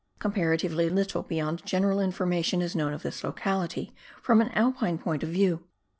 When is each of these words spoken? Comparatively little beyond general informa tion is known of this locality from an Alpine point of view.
Comparatively 0.17 0.89
little 0.89 1.21
beyond 1.21 1.63
general 1.63 1.99
informa 1.99 2.43
tion 2.43 2.63
is 2.63 2.75
known 2.75 2.91
of 2.91 3.03
this 3.03 3.23
locality 3.23 3.93
from 4.19 4.41
an 4.41 4.49
Alpine 4.55 4.97
point 4.97 5.21
of 5.21 5.29
view. 5.29 5.63